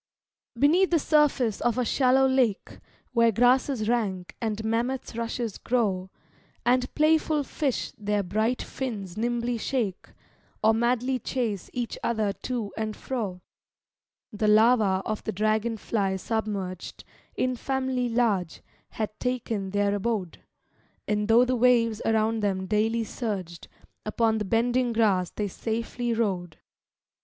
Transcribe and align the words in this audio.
Beneath 0.57 0.89
the 0.89 0.97
surface 0.97 1.61
of 1.61 1.77
a 1.77 1.85
shallow 1.85 2.27
lake, 2.27 2.79
Where 3.13 3.31
grasses 3.31 3.87
rank 3.87 4.35
and 4.41 4.65
mammoth 4.65 5.15
rushes 5.15 5.59
grow, 5.59 6.09
And 6.65 6.91
playful 6.95 7.43
fish 7.43 7.91
their 7.99 8.23
bright 8.23 8.63
fins 8.63 9.15
nimbly 9.15 9.59
shake, 9.59 10.07
Or 10.63 10.73
madly 10.73 11.19
chase 11.19 11.69
each 11.71 11.99
other 12.03 12.33
to 12.33 12.73
and 12.75 12.95
fro, 12.97 13.41
The 14.33 14.47
larva 14.47 15.03
of 15.05 15.23
the 15.23 15.31
dragon 15.31 15.77
fly 15.77 16.15
submerged, 16.15 17.03
In 17.35 17.55
family 17.55 18.09
large, 18.09 18.63
had 18.89 19.11
taken 19.19 19.69
their 19.69 19.93
abode, 19.93 20.39
And 21.07 21.27
tho' 21.27 21.45
the 21.45 21.55
waves 21.55 22.01
around 22.05 22.39
them 22.41 22.65
daily 22.65 23.03
surged, 23.03 23.67
Upon 24.03 24.39
the 24.39 24.45
bending 24.45 24.93
grass 24.93 25.29
they 25.29 25.47
safely 25.47 26.11
rode. 26.11 26.57